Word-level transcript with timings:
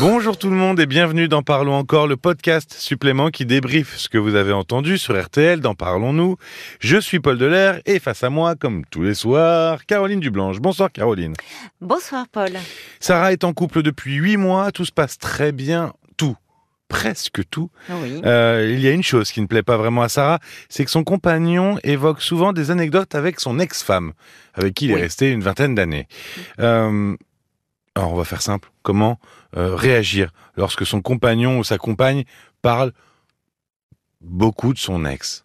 Bonjour 0.00 0.38
tout 0.38 0.48
le 0.48 0.56
monde 0.56 0.80
et 0.80 0.86
bienvenue 0.86 1.28
dans 1.28 1.42
Parlons 1.42 1.74
encore, 1.74 2.06
le 2.06 2.16
podcast 2.16 2.72
supplément 2.72 3.28
qui 3.28 3.44
débriefe 3.44 3.98
ce 3.98 4.08
que 4.08 4.16
vous 4.16 4.34
avez 4.34 4.54
entendu 4.54 4.96
sur 4.96 5.22
RTL 5.22 5.60
dans 5.60 5.74
Parlons-nous. 5.74 6.36
Je 6.78 6.96
suis 6.96 7.20
Paul 7.20 7.36
Delair 7.36 7.82
et 7.84 7.98
face 7.98 8.24
à 8.24 8.30
moi, 8.30 8.54
comme 8.54 8.86
tous 8.86 9.02
les 9.02 9.12
soirs, 9.12 9.84
Caroline 9.84 10.20
Dublanche. 10.20 10.58
Bonsoir 10.58 10.90
Caroline. 10.90 11.34
Bonsoir 11.82 12.26
Paul. 12.32 12.52
Sarah 12.98 13.32
est 13.32 13.44
en 13.44 13.52
couple 13.52 13.82
depuis 13.82 14.14
huit 14.14 14.38
mois, 14.38 14.72
tout 14.72 14.86
se 14.86 14.92
passe 14.92 15.18
très 15.18 15.52
bien, 15.52 15.92
tout 16.16 16.34
presque 16.88 17.42
tout. 17.50 17.70
Oui. 17.90 18.22
Euh, 18.24 18.70
il 18.72 18.80
y 18.80 18.88
a 18.88 18.92
une 18.92 19.02
chose 19.02 19.30
qui 19.30 19.42
ne 19.42 19.46
plaît 19.46 19.62
pas 19.62 19.76
vraiment 19.76 20.00
à 20.00 20.08
Sarah, 20.08 20.38
c'est 20.70 20.82
que 20.86 20.90
son 20.90 21.04
compagnon 21.04 21.78
évoque 21.84 22.22
souvent 22.22 22.54
des 22.54 22.70
anecdotes 22.70 23.14
avec 23.14 23.38
son 23.38 23.58
ex-femme, 23.58 24.14
avec 24.54 24.72
qui 24.72 24.86
il 24.86 24.92
est 24.92 25.02
resté 25.02 25.30
une 25.30 25.42
vingtaine 25.42 25.74
d'années. 25.74 26.08
Euh, 26.58 27.16
alors 27.94 28.12
on 28.12 28.16
va 28.16 28.24
faire 28.24 28.42
simple. 28.42 28.70
Comment 28.82 29.18
euh, 29.56 29.74
réagir 29.74 30.32
lorsque 30.56 30.86
son 30.86 31.02
compagnon 31.02 31.58
ou 31.58 31.64
sa 31.64 31.78
compagne 31.78 32.24
parle 32.62 32.92
beaucoup 34.20 34.72
de 34.72 34.78
son 34.78 35.04
ex? 35.04 35.44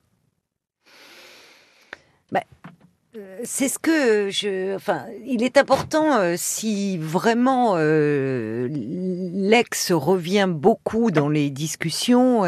Euh, 3.17 3.39
C'est 3.43 3.69
ce 3.69 3.79
que 3.79 4.29
je. 4.29 4.75
Enfin, 4.75 5.05
il 5.25 5.41
est 5.41 5.57
important 5.57 6.17
euh, 6.17 6.35
si 6.37 6.97
vraiment 6.97 7.75
euh, 7.77 8.67
l'ex 8.69 9.91
revient 9.93 10.47
beaucoup 10.49 11.11
dans 11.11 11.29
les 11.29 11.49
discussions, 11.49 12.43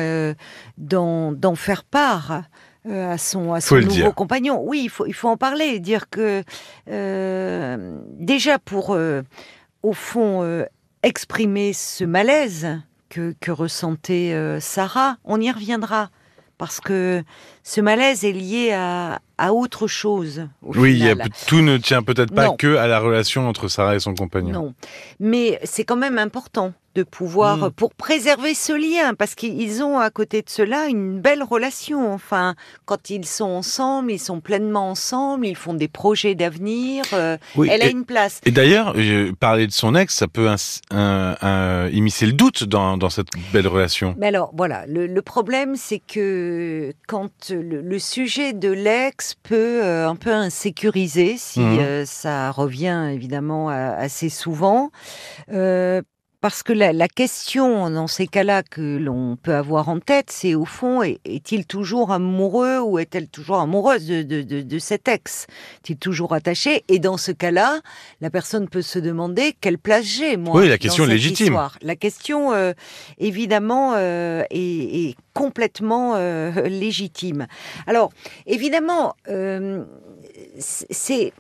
d'en 0.77 1.55
faire 1.55 1.83
part. 1.83 2.43
à 2.89 3.17
son, 3.17 3.53
à 3.53 3.61
son 3.61 3.75
nouveau 3.75 3.87
dire. 3.89 4.15
compagnon. 4.15 4.61
Oui, 4.63 4.81
il 4.85 4.89
faut, 4.89 5.05
il 5.05 5.13
faut 5.13 5.27
en 5.27 5.37
parler, 5.37 5.79
dire 5.79 6.09
que 6.09 6.43
euh, 6.89 7.99
déjà 8.13 8.59
pour, 8.59 8.93
euh, 8.93 9.23
au 9.87 9.93
fond, 9.93 10.43
euh, 10.43 10.65
exprimer 11.01 11.71
ce 11.71 12.03
malaise 12.03 12.67
que, 13.09 13.33
que 13.39 13.51
ressentait 13.51 14.33
euh, 14.33 14.59
Sarah, 14.59 15.15
on 15.23 15.39
y 15.39 15.49
reviendra. 15.49 16.09
Parce 16.57 16.79
que 16.81 17.23
ce 17.61 17.81
malaise 17.81 18.25
est 18.25 18.31
lié 18.31 18.71
à, 18.73 19.19
à 19.37 19.53
autre 19.53 19.85
chose. 19.87 20.47
Au 20.63 20.75
Oui, 20.75 20.97
y 20.97 21.07
a 21.07 21.15
tout 21.47 21.61
ne 21.61 21.77
tient 21.77 22.01
peut-être 22.01 22.33
pas 22.33 22.47
Non. 22.47 22.55
que 22.57 22.75
à 22.77 22.87
la 22.87 22.99
relation 22.99 23.47
entre 23.47 23.67
Sarah 23.67 23.95
et 23.95 23.99
son 23.99 24.15
compagnon. 24.15 24.51
Non, 24.51 24.73
mais 25.19 25.59
c'est 25.63 25.83
quand 25.85 25.95
même 25.95 26.17
important 26.17 26.73
de 26.97 27.03
pouvoir, 27.03 27.57
Mm. 27.57 27.71
pour 27.71 27.93
préserver 27.93 28.55
ce 28.55 28.73
lien, 28.73 29.13
parce 29.13 29.35
qu'ils 29.35 29.83
ont 29.83 29.99
à 29.99 30.09
côté 30.09 30.41
de 30.41 30.49
cela 30.49 30.87
une 30.87 31.19
belle 31.21 31.43
relation. 31.43 32.11
Enfin, 32.11 32.55
quand 32.85 33.11
ils 33.11 33.25
sont 33.25 33.45
ensemble, 33.45 34.11
ils 34.11 34.17
sont 34.19 34.39
pleinement 34.41 34.89
ensemble, 34.89 35.45
ils 35.45 35.55
font 35.55 35.75
des 35.75 35.87
projets 35.87 36.33
d'avenir. 36.33 37.03
euh, 37.13 37.37
Oui, 37.55 37.69
elle 37.71 37.83
a 37.83 37.89
une 37.89 38.03
place. 38.03 38.41
Et 38.45 38.51
d'ailleurs, 38.51 38.93
euh, 38.97 39.31
parler 39.39 39.67
de 39.67 39.71
son 39.71 39.93
ex, 39.93 40.15
ça 40.15 40.27
peut 40.27 40.47
un- 40.49 41.35
un- 41.41 41.87
immiscer 41.89 42.25
le 42.25 42.33
doute 42.33 42.63
dans, 42.63 42.97
dans 42.97 43.11
cette 43.11 43.27
belle 43.53 43.67
relation. 43.67 44.15
Mais 44.17 44.27
alors, 44.27 44.51
voilà, 44.57 44.85
le, 44.87 45.05
le 45.05 45.21
problème, 45.21 45.75
c'est 45.75 45.99
que 45.99 46.93
quand 47.07 47.29
le, 47.51 47.81
le 47.81 47.99
sujet 47.99 48.53
de 48.53 48.69
l'ex 48.71 49.35
peut 49.43 49.81
euh, 49.83 50.09
un 50.09 50.15
peu 50.15 50.31
insécuriser, 50.33 51.35
si 51.37 51.59
Mhm. 51.59 51.79
euh, 51.79 52.05
ça 52.05 52.49
revient 52.51 53.09
évidemment 53.13 53.69
assez 53.69 54.29
souvent, 54.29 54.89
euh, 55.53 56.01
parce 56.39 56.61
que 56.61 56.71
la, 56.71 56.93
la 56.93 57.07
question 57.07 57.89
dans 57.89 58.05
ces 58.07 58.27
cas-là 58.27 58.61
que 58.61 58.97
l'on 58.97 59.37
peut 59.37 59.55
avoir 59.55 59.89
en 59.89 59.99
tête, 59.99 60.29
c'est 60.29 60.53
au 60.53 60.65
fond, 60.65 61.01
est- 61.01 61.19
est-il 61.25 61.65
toujours 61.65 62.11
amoureux 62.11 62.79
ou 62.79 62.99
est-elle 62.99 63.27
toujours 63.27 63.57
amoureuse 63.57 64.05
de, 64.05 64.21
de, 64.21 64.43
de, 64.43 64.61
de 64.61 64.79
cet 64.79 65.07
ex? 65.07 65.47
Est-il 65.83 65.97
toujours 65.97 66.33
attaché? 66.33 66.83
Et 66.89 66.99
dans 66.99 67.17
ce 67.17 67.31
cas-là, 67.31 67.79
la 68.21 68.29
personne 68.29 68.69
peut 68.69 68.83
se 68.83 68.99
demander 68.99 69.55
quelle 69.59 69.79
place 69.79 70.05
j'ai, 70.05 70.37
moi. 70.37 70.55
Oui, 70.61 70.67
la 70.67 70.75
dans 70.75 70.81
question 70.81 71.03
cette 71.05 71.13
légitime. 71.13 71.47
histoire. 71.47 71.77
La 71.81 71.95
question, 71.95 72.53
euh, 72.53 72.73
évidemment, 73.17 73.93
euh, 73.95 74.43
est, 74.51 75.09
est 75.09 75.15
complètement 75.33 76.13
euh, 76.17 76.51
légitime. 76.67 77.47
Alors, 77.87 78.11
évidemment, 78.45 79.15
c'est- 80.59 81.33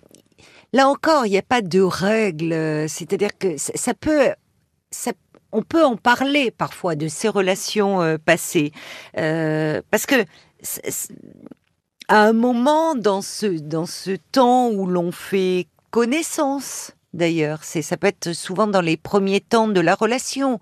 là 0.73 0.87
encore, 0.89 1.25
il 1.25 1.29
n'y 1.31 1.37
a 1.37 1.41
pas 1.43 1.61
de 1.61 1.81
règle. 1.81 2.53
C'est-à-dire 2.89 3.37
que 3.37 3.57
ça 3.57 3.93
peut, 3.93 4.29
on 5.51 5.61
peut 5.63 5.83
en 5.83 5.95
parler 5.95 6.51
parfois 6.51 6.95
de 6.95 7.07
ces 7.07 7.29
relations 7.29 8.01
euh, 8.01 8.17
passées, 8.17 8.71
Euh, 9.17 9.81
parce 9.91 10.05
que 10.05 10.25
à 12.07 12.23
un 12.27 12.33
moment 12.33 12.95
dans 12.95 13.21
ce 13.21 13.45
dans 13.45 13.85
ce 13.85 14.17
temps 14.31 14.69
où 14.69 14.87
l'on 14.87 15.11
fait 15.11 15.67
connaissance. 15.91 16.91
D'ailleurs, 17.17 17.59
c'est 17.63 17.81
ça 17.81 17.97
peut 17.97 18.07
être 18.07 18.33
souvent 18.33 18.67
dans 18.67 18.79
les 18.81 18.95
premiers 18.95 19.41
temps 19.41 19.67
de 19.67 19.79
la 19.81 19.95
relation. 19.95 20.59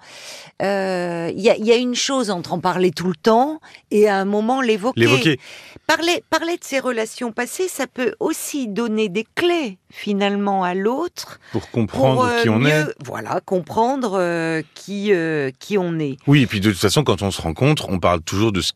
Euh, 0.61 1.29
Il 1.35 1.41
y, 1.41 1.49
a, 1.49 1.57
il 1.57 1.65
y 1.65 1.71
a 1.73 1.75
une 1.75 1.95
chose 1.95 2.31
entre 2.31 2.53
en 2.53 2.59
parler 2.59 2.91
tout 2.91 3.07
le 3.09 3.15
temps 3.15 3.59
et 3.91 4.07
à 4.07 4.17
un 4.17 4.25
moment 4.25 4.61
l'évoquer. 4.61 5.37
Parler, 5.85 6.23
parler 6.29 6.57
de 6.57 6.63
ses 6.63 6.79
relations 6.79 7.31
passées, 7.31 7.67
ça 7.67 7.85
peut 7.87 8.15
aussi 8.19 8.67
donner 8.67 9.09
des 9.09 9.25
clés 9.35 9.77
finalement 9.91 10.63
à 10.63 10.73
l'autre 10.73 11.39
Pour 11.51 11.69
comprendre 11.69 12.15
pour 12.21 12.25
euh, 12.25 12.41
qui 12.41 12.49
on 12.49 12.59
mieux, 12.59 12.69
est. 12.69 12.85
voilà, 13.05 13.39
comprendre 13.45 14.13
euh, 14.17 14.61
qui 14.73 15.13
euh, 15.13 15.51
qui 15.59 15.77
on 15.77 15.99
est. 15.99 16.17
Oui, 16.25 16.41
et 16.43 16.47
puis 16.47 16.59
de 16.61 16.71
toute 16.71 16.79
façon, 16.79 17.03
quand 17.03 17.21
on 17.21 17.31
se 17.31 17.41
rencontre, 17.41 17.87
on 17.89 17.99
parle 17.99 18.21
toujours 18.21 18.51
de 18.51 18.61
ce. 18.61 18.71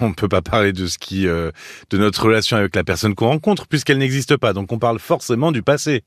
On 0.00 0.08
ne 0.08 0.14
peut 0.14 0.28
pas 0.28 0.42
parler 0.42 0.72
de 0.72 0.86
ce 0.86 0.98
qui, 0.98 1.26
euh, 1.26 1.50
de 1.90 1.98
notre 1.98 2.24
relation 2.24 2.56
avec 2.56 2.74
la 2.74 2.84
personne 2.84 3.14
qu'on 3.14 3.28
rencontre, 3.28 3.66
puisqu'elle 3.66 3.98
n'existe 3.98 4.36
pas. 4.36 4.52
Donc, 4.52 4.72
on 4.72 4.78
parle 4.78 4.98
forcément 4.98 5.52
du 5.52 5.62
passé. 5.62 6.02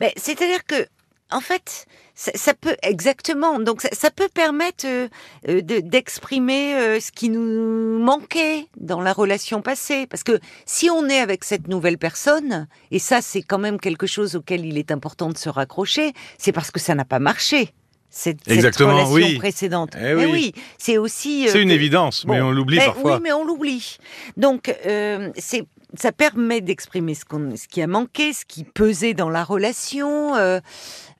Mais 0.00 0.12
c'est-à-dire 0.16 0.64
que, 0.64 0.86
en 1.32 1.40
fait, 1.40 1.86
ça, 2.14 2.54
peut 2.54 2.76
exactement. 2.82 3.58
Donc, 3.60 3.82
ça, 3.82 4.10
peut 4.10 4.28
permettre 4.32 4.86
euh, 4.86 5.08
euh, 5.48 5.60
de- 5.60 5.80
d'exprimer 5.80 7.00
ce 7.00 7.10
qui 7.12 7.30
nous 7.30 7.98
manquait 7.98 8.66
dans 8.78 9.00
la 9.00 9.12
relation 9.12 9.60
passée. 9.62 10.06
Parce 10.06 10.22
que 10.22 10.38
si 10.66 10.90
on 10.90 11.08
est 11.08 11.20
avec 11.20 11.44
cette 11.44 11.68
nouvelle 11.68 11.98
personne, 11.98 12.68
et 12.90 12.98
ça, 12.98 13.22
c'est 13.22 13.42
quand 13.42 13.58
même 13.58 13.78
quelque 13.80 14.06
chose 14.06 14.36
auquel 14.36 14.64
il 14.64 14.78
est 14.78 14.90
important 14.90 15.30
de 15.30 15.38
se 15.38 15.48
raccrocher, 15.48 16.12
c'est 16.38 16.52
parce 16.52 16.70
que 16.70 16.80
ça 16.80 16.94
n'a 16.94 17.04
pas 17.04 17.18
marché. 17.18 17.74
Cette, 18.12 18.38
cette 18.44 18.52
Exactement, 18.52 18.92
relation 18.94 19.12
oui. 19.14 19.38
précédente. 19.38 19.90
Eh 19.96 20.14
Mais 20.14 20.26
oui. 20.26 20.52
c'est 20.78 20.98
aussi. 20.98 21.46
euh, 21.46 21.50
C'est 21.52 21.62
une 21.62 21.68
que- 21.68 21.74
évidence, 21.74 22.24
mais 22.26 22.40
Bon, 22.40 22.46
on 22.48 22.50
l'oublie 22.50 22.78
mais 22.78 22.86
parfois. 22.86 23.14
Oui, 23.16 23.20
mais 23.22 23.32
on 23.32 23.44
l'oublie. 23.44 23.98
Donc, 24.36 24.74
euh, 24.86 25.30
c'est 25.36 25.64
ça 25.96 26.12
permet 26.12 26.60
d'exprimer 26.60 27.14
ce, 27.14 27.22
ce 27.56 27.66
qui 27.68 27.82
a 27.82 27.86
manqué, 27.88 28.32
ce 28.32 28.44
qui 28.44 28.62
pesait 28.64 29.12
dans 29.14 29.28
la 29.28 29.42
relation. 29.44 30.36
euh. 30.36 30.60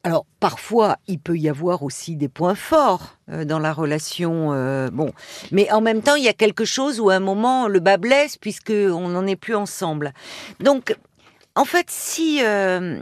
alors, 0.05 0.25
parfois, 0.39 0.97
il 1.09 1.19
peut 1.19 1.37
y 1.37 1.49
avoir 1.49 1.83
aussi 1.83 2.15
des 2.17 2.29
points 2.29 2.55
forts 2.55 3.17
euh, 3.31 3.45
dans 3.45 3.59
la 3.59 3.73
relation. 3.73 4.53
euh, 4.53 4.89
bon, 4.93 5.13
mais 5.53 5.71
en 5.73 5.81
même 5.81 6.03
temps, 6.03 6.15
il 6.15 6.23
y 6.25 6.29
a 6.29 6.33
quelque 6.33 6.65
chose 6.65 7.01
où 7.01 7.11
à 7.11 7.15
un 7.17 7.21
moment 7.21 7.67
le 7.69 7.81
bas 7.81 7.97
blesse 7.99 8.37
puisque 8.37 8.71
on 8.73 9.09
n'en 9.09 9.27
est 9.27 9.37
plus 9.37 9.55
ensemble. 9.57 10.13
Donc, 10.61 10.97
en 11.61 11.67
fait, 11.67 11.91
si 11.91 12.43
euh, 12.43 13.01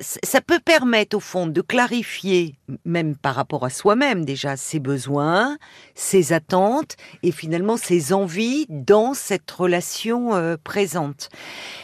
ça 0.00 0.40
peut 0.40 0.58
permettre 0.58 1.16
au 1.16 1.20
fond 1.20 1.46
de 1.46 1.60
clarifier, 1.60 2.56
même 2.84 3.14
par 3.14 3.36
rapport 3.36 3.64
à 3.64 3.70
soi-même 3.70 4.24
déjà, 4.24 4.56
ses 4.56 4.80
besoins, 4.80 5.58
ses 5.94 6.32
attentes 6.32 6.96
et 7.22 7.30
finalement 7.30 7.76
ses 7.76 8.12
envies 8.12 8.66
dans 8.68 9.14
cette 9.14 9.48
relation 9.48 10.34
euh, 10.34 10.56
présente. 10.64 11.28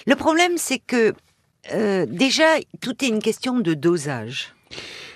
Le 0.05 0.17
problème, 0.17 0.55
c'est 0.57 0.81
que 0.81 1.15
euh, 1.73 2.07
déjà, 2.07 2.59
tout 2.81 3.05
est 3.05 3.09
une 3.09 3.23
question 3.23 3.61
de 3.61 3.73
dosage. 3.75 4.57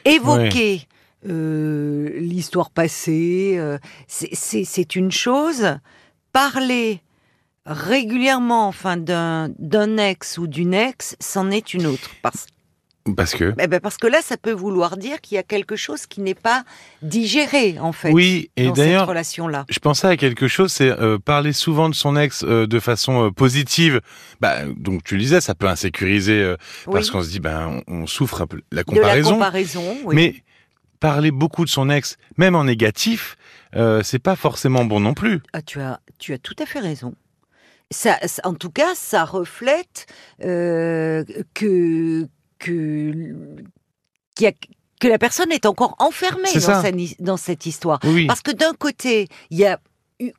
Évoquer 0.04 0.87
l'histoire 1.25 2.71
passée, 2.71 3.59
c'est 4.06 4.94
une 4.94 5.10
chose. 5.10 5.77
Parler 6.33 7.00
régulièrement, 7.67 8.69
enfin, 8.69 8.97
d'un 8.97 9.97
ex 9.99 10.39
ou 10.39 10.47
d'une 10.47 10.75
ex, 10.75 11.17
c'en 11.21 11.51
est 11.51 11.75
une 11.75 11.87
autre. 11.87 12.11
Parce, 12.23 12.47
Parce 13.17 13.35
que. 13.35 13.55
eh 13.59 13.67
ben, 13.67 13.81
parce 13.81 13.97
que 13.99 14.07
là, 14.07 14.21
ça 14.23 14.37
peut 14.37 14.53
vouloir 14.53 14.97
dire 14.97 15.21
qu'il 15.21 15.37
y 15.37 15.39
a 15.39 15.43
quelque 15.43 15.77
chose 15.77 16.07
qui 16.07 16.21
n'est 16.21 16.34
pas 16.34 16.65
digéré, 17.03 17.78
en 17.78 17.93
fait, 17.93 18.11
Oui, 18.13 18.51
et 18.57 18.65
dans 18.66 18.75
cette 18.75 18.84
d'ailleurs, 18.84 19.07
relation-là. 19.09 19.65
je 19.69 19.78
pensais 19.78 20.07
à 20.09 20.16
quelque 20.16 20.49
chose, 20.49 20.72
c'est 20.72 20.91
euh, 20.91 21.19
parler 21.19 21.53
souvent 21.53 21.89
de 21.89 21.95
son 21.95 22.16
ex 22.16 22.45
euh, 22.45 22.66
de 22.66 22.81
façon 22.81 23.27
euh, 23.27 23.31
positive. 23.31 24.01
Bah, 24.41 24.65
donc 24.77 25.03
tu 25.05 25.15
le 25.17 25.21
disais, 25.21 25.41
ça 25.41 25.55
peut 25.55 25.69
insécuriser 25.69 26.55
parce 26.91 27.10
qu'on 27.10 27.22
se 27.22 27.28
dit, 27.31 27.41
ben, 27.41 27.83
on, 27.89 28.03
on 28.03 28.07
souffre 28.07 28.43
un 28.43 28.47
peu 28.47 28.57
la 28.72 28.83
De 28.83 28.91
la 28.91 29.01
comparaison. 29.01 29.33
comparaison, 29.33 29.97
oui. 30.05 30.15
Mais 30.15 30.34
parler 31.01 31.31
beaucoup 31.31 31.65
de 31.65 31.71
son 31.71 31.91
ex, 31.91 32.17
même 32.39 32.55
en 32.55 32.65
négatif, 32.65 33.37
c'est 34.03 34.19
pas 34.22 34.37
forcément 34.37 34.84
bon 34.84 35.01
non 35.01 35.13
plus. 35.15 35.41
Ah, 35.53 35.60
tu 35.60 35.81
as, 35.81 36.01
tu 36.19 36.33
as 36.33 36.39
tout 36.39 36.55
à 36.59 36.65
fait 36.67 36.81
raison. 36.81 37.15
Ça, 37.95 38.19
en 38.43 38.55
tout 38.55 38.71
cas, 38.71 38.95
ça 38.95 39.25
reflète 39.25 40.07
euh, 40.43 41.25
que 41.55 42.27
que 42.59 43.13
qu'il 44.35 44.45
y 44.45 44.47
a- 44.47 44.53
que 45.01 45.09
la 45.09 45.19
personne 45.19 45.53
est 45.53 45.67
encore 45.67 45.95
enfermée 45.99 46.49
dans, 47.21 47.37
sa 47.37 47.45
cette 47.45 47.67
histoire. 47.67 48.01
Oui. 48.05 48.27
Parce 48.27 48.43
que 48.43 48.51
d'un 48.51 48.73
côté, 48.75 49.29
il 49.51 49.59
y 49.59 49.67
a 49.67 49.79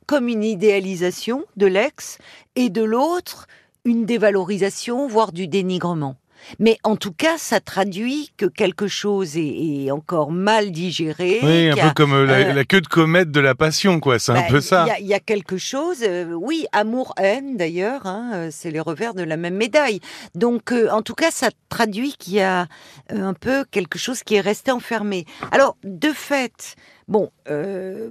comme 0.07 0.27
une 0.27 0.43
idéalisation 0.43 1.45
de 1.55 1.67
l'ex, 1.67 2.17
et 2.55 2.69
de 2.69 2.83
l'autre, 2.83 3.47
une 3.83 4.05
dévalorisation, 4.05 5.07
voire 5.07 5.31
du 5.31 5.47
dénigrement. 5.47 6.15
Mais 6.59 6.77
en 6.83 6.95
tout 6.95 7.11
cas, 7.11 7.37
ça 7.37 7.59
traduit 7.59 8.31
que 8.37 8.45
quelque 8.45 8.87
chose 8.87 9.37
est, 9.37 9.85
est 9.85 9.91
encore 9.91 10.31
mal 10.31 10.71
digéré. 10.71 11.39
Oui, 11.43 11.69
un 11.69 11.75
peu 11.75 11.81
a- 11.81 11.93
comme 11.93 12.13
euh, 12.13 12.25
la, 12.25 12.33
euh, 12.49 12.53
la 12.53 12.65
queue 12.65 12.81
de 12.81 12.87
comète 12.87 13.31
de 13.31 13.39
la 13.39 13.55
passion, 13.55 13.99
quoi. 13.99 14.19
C'est 14.19 14.31
un 14.31 14.35
bah, 14.35 14.47
peu 14.49 14.61
ça. 14.61 14.85
Il 14.85 14.89
y 14.89 14.91
a- 14.91 14.99
il 14.99 15.07
y, 15.07 15.13
a 15.13 15.19
quelque 15.19 15.57
chose, 15.57 15.99
euh, 16.03 16.33
oui, 16.33 16.65
amour-haine 16.71 17.57
d'ailleurs, 17.57 18.05
hein, 18.05 18.49
c'est 18.51 18.71
les 18.71 18.79
revers 18.79 19.13
de 19.13 19.23
la 19.23 19.37
même 19.37 19.55
médaille. 19.55 19.99
Donc, 20.33 20.71
euh, 20.71 20.89
en 20.89 21.01
tout 21.01 21.15
cas, 21.15 21.31
ça 21.31 21.49
traduit 21.69 22.15
qu'il 22.17 22.33
y 22.35 22.41
a 22.41 22.67
un 23.09 23.33
peu 23.33 23.65
quelque 23.69 23.97
chose 23.97 24.23
qui 24.23 24.35
est 24.35 24.41
resté 24.41 24.71
enfermé. 24.71 25.25
Alors, 25.51 25.77
de 25.83 26.09
fait, 26.09 26.75
bon, 27.07 27.31
euh, 27.49 28.09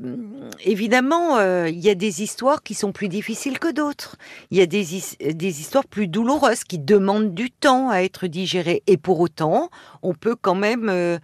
évidemment, 0.64 1.38
euh, 1.38 1.68
il 1.68 1.80
y 1.80 1.90
a 1.90 1.94
des 1.94 2.22
histoires 2.22 2.62
qui 2.62 2.74
sont 2.74 2.92
plus 2.92 3.08
difficiles 3.08 3.58
que 3.58 3.72
d'autres. 3.72 4.16
Il 4.50 4.58
y 4.58 4.60
a 4.60 4.66
des, 4.66 4.84
des 5.32 5.60
histoires 5.60 5.86
plus 5.86 6.08
douloureuses 6.08 6.64
qui 6.64 6.78
demandent 6.78 7.34
du 7.34 7.50
temps 7.50 7.90
à 7.90 7.98
être 7.98 8.26
digérées. 8.26 8.82
Et 8.86 8.96
pour 8.96 9.20
autant, 9.20 9.70
on 10.02 10.14
peut 10.14 10.36
quand 10.36 10.56
même... 10.56 11.20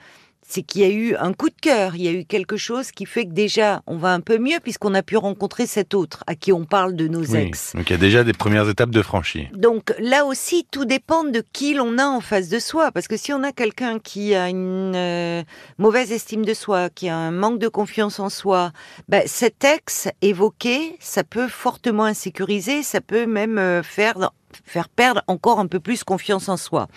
c'est 0.50 0.62
qu'il 0.62 0.81
y 0.81 0.85
a 0.85 0.88
eu 0.88 1.14
un 1.17 1.32
coup 1.32 1.49
de 1.49 1.55
cœur, 1.61 1.94
il 1.94 2.02
y 2.02 2.08
a 2.08 2.12
eu 2.12 2.25
quelque 2.25 2.56
chose 2.56 2.91
qui 2.91 3.06
fait 3.06 3.25
que 3.25 3.31
déjà 3.32 3.82
on 3.87 3.97
va 3.97 4.12
un 4.12 4.20
peu 4.20 4.38
mieux 4.38 4.58
puisqu'on 4.61 4.94
a 4.94 5.02
pu 5.02 5.17
rencontrer 5.17 5.67
cet 5.67 5.94
autre 5.94 6.25
à 6.26 6.35
qui 6.35 6.52
on 6.52 6.64
parle 6.64 6.97
de 6.97 7.06
nos 7.06 7.25
Oui. 7.25 7.38
ex. 7.38 7.75
Donc 7.76 7.88
il 7.88 7.93
y 7.93 7.97
a 7.97 7.99
déjà 7.99 8.25
des 8.25 8.32
premières 8.32 8.69
étapes 8.69 8.91
de 8.91 9.00
franchie. 9.02 9.47
Donc 9.55 9.94
là 10.00 10.25
aussi, 10.25 10.67
tout 10.73 10.85
dépend 10.85 11.23
de 11.23 11.44
qui 11.52 11.75
l'on 11.75 11.99
a 11.99 12.05
en 12.05 12.20
face 12.20 12.49
de 12.49 12.58
soi. 12.58 12.91
Parce 12.91 13.06
que 13.06 13.17
si 13.17 13.32
on 13.32 13.44
a 13.44 13.52
quelqu'un 13.52 14.00
qui 14.00 14.35
a 14.35 14.49
une 14.49 14.93
euh, 14.97 15.43
mauvaise 15.79 16.11
estime 16.11 16.44
de 16.44 16.55
soi, 16.55 16.91
qui 16.91 17.08
a 17.08 17.17
un 17.17 17.31
manque 17.31 17.61
de 17.61 17.69
confiance 17.69 18.19
en 18.19 18.29
soi, 18.29 18.73
ben, 19.08 19.23
cet 19.26 19.64
ex 19.64 20.08
évoqué, 20.20 20.97
ça 20.99 21.23
peut 21.23 21.47
fortement 21.49 22.05
insécuriser, 22.05 22.82
ça 22.82 23.00
peut 23.00 23.26
même 23.26 23.58
euh, 23.58 23.82
faire, 23.85 24.32
faire 24.64 24.88
perdre 24.88 25.23
encore 25.29 25.61
un 25.61 25.67
peu 25.69 25.79
plus 25.79 26.02
confiance 26.02 26.49
en 26.49 26.56
soi. 26.56 26.88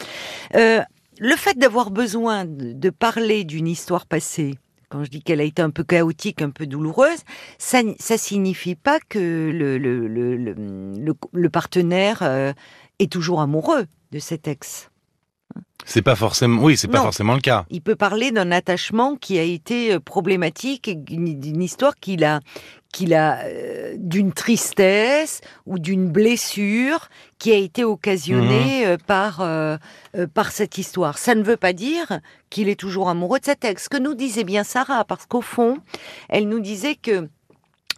Euh, 0.55 0.81
le 1.23 1.37
fait 1.37 1.57
d'avoir 1.57 1.89
besoin 1.89 2.43
de, 2.45 2.89
parler 2.89 3.45
d'une 3.45 3.67
histoire 3.67 4.05
passée, 4.05 4.55
quand 4.89 5.05
je 5.05 5.09
dis 5.09 5.23
qu'elle 5.23 5.39
a 5.39 5.45
été 5.45 5.61
un 5.61 5.69
peu 5.69 5.85
chaotique, 5.85 6.41
un 6.41 6.49
peu 6.49 6.67
douloureuse, 6.67 7.23
ça, 7.57 7.79
ça 7.97 8.17
signifie 8.17 8.75
pas 8.75 8.99
que 8.99 9.49
le, 9.53 9.77
le- 9.77 11.15
le 11.31 11.49
partenaire 11.49 12.19
euh, 12.23 12.51
est 12.99 13.09
toujours 13.09 13.39
amoureux 13.39 13.85
de 14.11 14.19
cet 14.19 14.49
ex. 14.49 14.89
C'est 15.85 16.01
pas 16.01 16.15
forcément, 16.15 16.63
oui, 16.63 16.77
c'est 16.77 16.87
pas 16.87 17.01
forcément 17.01 17.33
le 17.33 17.41
cas. 17.41 17.65
Il 17.69 17.81
peut 17.81 17.97
parler 17.97 18.31
d'un 18.31 18.51
attachement 18.51 19.15
qui 19.17 19.37
a 19.37 19.43
été 19.43 19.93
euh, 19.93 19.99
problématique, 19.99 20.89
d'une 21.05 21.61
histoire 21.61 21.95
qu'il 21.97 22.23
a, 22.23 22.39
qu'il 22.93 23.13
a 23.13 23.39
euh, 23.43 23.95
d'une 23.97 24.31
tristesse 24.31 25.41
ou 25.65 25.79
d'une 25.79 26.09
blessure 26.09 27.09
qui 27.39 27.51
a 27.51 27.57
été 27.57 27.83
occasionnée 27.83 28.87
euh, 28.87 28.95
par 29.05 29.41
euh, 29.41 29.75
euh, 30.15 30.27
par 30.27 30.53
cette 30.53 30.77
histoire. 30.77 31.17
Ça 31.17 31.35
ne 31.35 31.43
veut 31.43 31.57
pas 31.57 31.73
dire 31.73 32.21
qu'il 32.49 32.69
est 32.69 32.79
toujours 32.79 33.09
amoureux 33.09 33.39
de 33.39 33.45
cet 33.45 33.65
ex. 33.65 33.83
Ce 33.83 33.89
que 33.89 33.97
nous 33.97 34.13
disait 34.13 34.45
bien 34.45 34.63
Sarah, 34.63 35.03
parce 35.03 35.25
qu'au 35.25 35.41
fond, 35.41 35.79
elle 36.29 36.47
nous 36.47 36.61
disait 36.61 36.95
que 36.95 37.27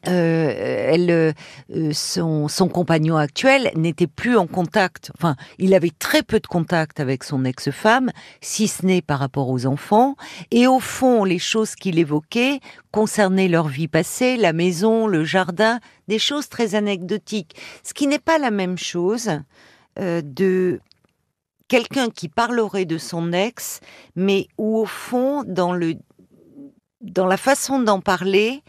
euh, 0.07 0.53
elle, 0.93 1.11
euh, 1.11 1.33
euh, 1.75 1.91
son, 1.93 2.47
son 2.47 2.67
compagnon 2.67 3.17
actuel 3.17 3.71
n'était 3.75 4.07
plus 4.07 4.37
en 4.37 4.47
contact. 4.47 5.11
Enfin, 5.17 5.35
il 5.57 5.73
avait 5.73 5.91
très 5.97 6.23
peu 6.23 6.39
de 6.39 6.47
contact 6.47 6.99
avec 6.99 7.23
son 7.23 7.45
ex-femme, 7.45 8.11
si 8.41 8.67
ce 8.67 8.85
n'est 8.85 9.01
par 9.01 9.19
rapport 9.19 9.49
aux 9.49 9.65
enfants. 9.65 10.15
Et 10.51 10.67
au 10.67 10.79
fond, 10.79 11.23
les 11.23 11.39
choses 11.39 11.75
qu'il 11.75 11.99
évoquait 11.99 12.59
concernaient 12.91 13.47
leur 13.47 13.67
vie 13.67 13.87
passée, 13.87 14.37
la 14.37 14.53
maison, 14.53 15.07
le 15.07 15.23
jardin, 15.23 15.79
des 16.07 16.19
choses 16.19 16.49
très 16.49 16.75
anecdotiques. 16.75 17.55
Ce 17.83 17.93
qui 17.93 18.07
n'est 18.07 18.19
pas 18.19 18.37
la 18.37 18.51
même 18.51 18.77
chose 18.77 19.31
euh, 19.99 20.21
de 20.23 20.79
quelqu'un 21.67 22.09
qui 22.09 22.29
parlerait 22.29 22.85
de 22.85 22.97
son 22.97 23.33
ex, 23.33 23.79
mais 24.15 24.47
où 24.57 24.77
au 24.77 24.85
fond, 24.85 25.43
dans 25.45 25.73
le 25.73 25.95
dans 27.01 27.27
la 27.27 27.37
façon 27.37 27.79
d'en 27.79 28.01
parler, 28.01 28.63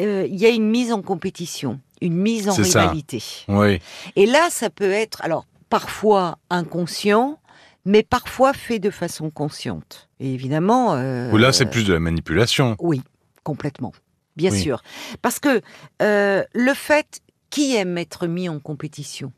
euh, 0.00 0.26
il 0.28 0.36
y 0.36 0.46
a 0.46 0.50
une 0.50 0.68
mise 0.70 0.92
en 0.92 1.02
compétition, 1.02 1.80
une 2.00 2.14
mise 2.14 2.48
en 2.48 2.52
ça. 2.52 2.62
rivalité. 2.62 3.22
Oui. 3.48 3.80
Et 4.16 4.26
là, 4.26 4.48
ça 4.50 4.70
peut 4.70 4.90
être, 4.90 5.20
alors, 5.22 5.46
parfois 5.70 6.38
inconscient, 6.50 7.38
mais 7.84 8.02
parfois 8.02 8.52
fait 8.52 8.78
de 8.78 8.90
façon 8.90 9.30
consciente. 9.30 10.08
Et 10.20 10.32
évidemment. 10.34 10.94
euh, 10.94 11.30
Ou 11.32 11.36
là, 11.36 11.52
c'est 11.52 11.66
plus 11.66 11.84
de 11.84 11.92
la 11.92 12.00
manipulation. 12.00 12.76
Oui, 12.80 13.02
complètement. 13.44 13.92
Bien 14.36 14.50
Oui. 14.52 14.60
sûr. 14.62 14.82
Parce 15.22 15.38
que 15.40 15.60
euh, 16.02 16.44
le 16.54 16.74
fait, 16.74 17.20
qui 17.50 17.74
aime 17.74 17.96
être 17.98 18.26
mis 18.26 18.48
en 18.48 18.60
compétition? 18.60 19.32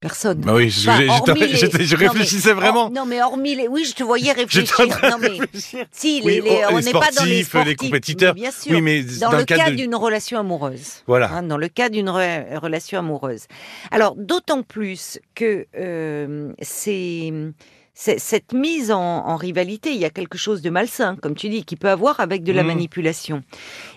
Personne. 0.00 0.38
Bah 0.42 0.54
oui, 0.54 0.70
je, 0.70 0.88
Enfin, 0.88 1.00
je- 1.00 1.40
les- 1.40 1.84
je 1.86 1.96
mais- 1.96 2.06
réfléchissais 2.06 2.52
vraiment. 2.52 2.84
Or- 2.84 2.90
non, 2.92 3.04
mais 3.04 3.20
hormis 3.20 3.56
les. 3.56 3.66
Oui, 3.66 3.84
je 3.84 3.94
te 3.94 4.04
voyais 4.04 4.30
réfléchir. 4.44 4.78
Non, 5.02 5.18
mais. 5.20 5.28
réfléchir. 5.40 5.86
Si, 5.90 6.20
Oui, 6.24 6.34
les, 6.34 6.40
les- 6.42 6.60
oh, 6.62 6.68
on 6.70 6.76
les 6.78 6.84
n'est 6.84 6.92
pas 6.92 7.10
dans 7.16 7.24
les 7.24 7.42
sportifs, 7.42 7.66
les 7.66 7.74
compétiteurs. 7.74 8.34
mais 8.34 8.40
Bien 8.42 8.50
sûr. 8.52 8.72
Oui, 8.72 8.80
mais 8.80 9.02
dans, 9.02 9.30
dans 9.30 9.38
le 9.38 9.44
cas 9.44 9.70
de- 9.70 9.74
d'une 9.74 9.96
relation 9.96 10.38
amoureuse. 10.38 11.02
Voilà. 11.08 11.32
Hein, 11.32 11.42
dans 11.42 11.56
le 11.56 11.66
cas 11.66 11.88
d'une 11.88 12.08
re- 12.10 12.58
relation 12.58 13.00
amoureuse. 13.00 13.46
Alors, 13.90 14.14
d'autant 14.16 14.62
plus 14.62 15.18
que 15.34 15.66
euh, 15.76 16.52
c'est 16.62 17.32
cette 17.94 18.52
mise 18.52 18.92
en, 18.92 19.00
en 19.02 19.34
rivalité, 19.34 19.90
il 19.90 19.98
y 19.98 20.04
a 20.04 20.10
quelque 20.10 20.38
chose 20.38 20.62
de 20.62 20.70
malsain, 20.70 21.16
comme 21.16 21.34
tu 21.34 21.48
dis, 21.48 21.64
qui 21.64 21.74
peut 21.74 21.88
avoir 21.90 22.20
avec 22.20 22.44
de 22.44 22.52
la 22.52 22.62
Mhm. 22.62 22.68
manipulation. 22.68 23.42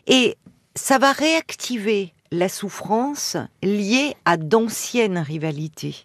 Et 0.08 0.36
ça 0.74 0.98
va 0.98 1.12
réactiver 1.12 2.14
la 2.32 2.50
souffrance 2.50 3.38
liée 3.64 4.16
à 4.26 4.38
d'anciennes 4.38 5.18
rivalités. 5.18 5.96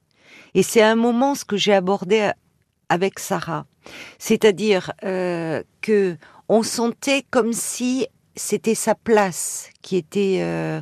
Et 0.54 0.62
c'est 0.62 0.82
un 0.82 0.96
moment 0.96 1.34
ce 1.34 1.44
que 1.44 1.56
j'ai 1.56 1.72
abordé 1.74 2.20
a- 2.20 2.34
avec 2.88 3.18
Sarah, 3.18 3.66
c'est-à-dire 4.18 4.92
euh, 5.04 5.62
que 5.82 6.16
on 6.48 6.62
sentait 6.62 7.24
comme 7.30 7.52
si 7.52 8.06
c'était 8.36 8.74
sa 8.74 8.94
place 8.94 9.70
qui 9.82 9.96
était 9.96 10.38
euh, 10.40 10.80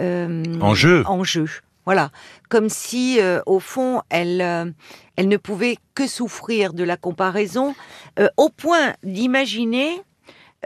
euh, 0.00 0.42
En 0.60 0.74
jeu. 0.74 1.02
en 1.06 1.24
jeu. 1.24 1.46
Voilà, 1.86 2.10
comme 2.50 2.68
si 2.68 3.18
euh, 3.20 3.40
au 3.46 3.58
fond 3.58 4.02
elle 4.10 4.40
euh, 4.42 4.70
elle 5.16 5.28
ne 5.28 5.36
pouvait 5.38 5.76
que 5.94 6.06
souffrir 6.06 6.72
de 6.72 6.84
la 6.84 6.96
comparaison 6.96 7.74
euh, 8.18 8.28
au 8.36 8.48
point 8.48 8.94
d'imaginer 9.02 10.00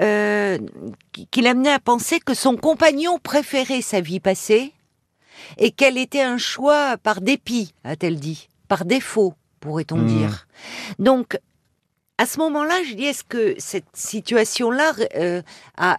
euh, 0.01 0.59
qu'il 1.31 1.47
amenait 1.47 1.73
à 1.73 1.79
penser 1.79 2.21
que 2.21 2.35
son 2.35 2.57
compagnon 2.57 3.19
préférait 3.23 3.83
sa 3.83 4.01
vie 4.01 4.21
passée 4.21 4.73
et 5.59 5.71
qu'elle 5.71 5.99
était 5.99 6.23
un 6.23 6.39
choix 6.39 6.97
par 6.97 7.21
dépit, 7.21 7.75
a-t-elle 7.85 8.19
dit, 8.19 8.49
par 8.69 8.85
défaut, 8.85 9.35
pourrait-on 9.61 9.99
Hmm. 9.99 10.07
dire. 10.07 10.47
Donc, 10.99 11.39
à 12.19 12.27
ce 12.27 12.39
moment-là, 12.39 12.75
je 12.89 12.95
dis, 12.95 13.05
est-ce 13.05 13.25
que 13.25 13.55
cette 13.59 13.85
situation-là 13.95 14.93
euh, 15.17 15.43
a- 15.77 15.99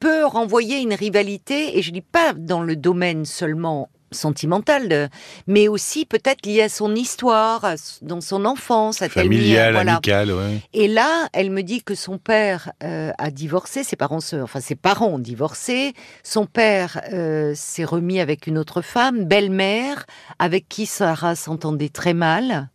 peut 0.00 0.24
renvoyer 0.24 0.78
une 0.80 0.94
rivalité, 0.94 1.76
et 1.78 1.82
je 1.82 1.90
dis 1.90 2.00
pas 2.00 2.32
dans 2.32 2.62
le 2.62 2.76
domaine 2.76 3.24
seulement 3.24 3.88
sentimental, 4.10 4.88
de- 4.88 5.08
mais 5.46 5.68
aussi 5.68 6.04
peut-être 6.04 6.46
lié 6.46 6.62
à 6.62 6.68
son 6.68 6.94
histoire, 6.94 7.64
à 7.64 7.74
dans 8.02 8.20
son 8.20 8.44
enfance, 8.44 9.02
à 9.02 9.08
Familial, 9.08 9.76
amical, 9.76 10.32
ouais. 10.32 10.60
et 10.72 10.88
là, 10.88 11.28
elle 11.32 11.50
me 11.50 11.62
dit 11.62 11.82
que 11.82 11.94
son 11.94 12.18
père 12.18 12.72
euh, 12.82 13.12
a 13.18 13.30
divorcé, 13.30 13.84
ses 13.84 13.96
parents, 13.96 14.20
se, 14.20 14.36
enfin 14.36 14.60
ses 14.60 14.74
parents 14.76 15.08
ont 15.08 15.18
divorcé. 15.18 15.94
Son 16.24 16.46
père 16.46 17.00
euh, 17.12 17.52
s'est 17.54 17.84
remis 17.84 18.20
avec 18.20 18.46
une 18.46 18.58
autre 18.58 18.82
femme, 18.82 19.24
belle-mère, 19.24 20.06
avec 20.38 20.68
qui 20.68 20.86
Sarah 20.86 21.36
s'entendait 21.36 21.88
très 21.88 22.14
mal, 22.14 22.68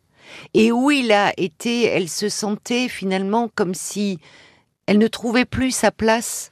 et 0.54 0.72
où 0.72 0.90
il 0.92 1.12
a 1.12 1.34
été, 1.38 1.84
elle 1.86 2.10
se 2.10 2.30
sentait 2.30 2.88
finalement 2.88 3.50
comme 3.54 3.74
si 3.74 4.20
elle 4.86 4.98
ne 4.98 5.08
trouvait 5.08 5.46
plus 5.46 5.72
sa 5.72 5.92
place 5.92 6.52